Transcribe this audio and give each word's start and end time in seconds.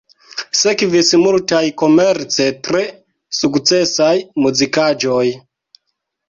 Sekvis 0.59 1.11
multaj 1.23 1.59
komerce 1.81 2.47
tre 2.69 2.81
sukcesaj 3.41 4.09
muzikaĵoj. 4.47 5.25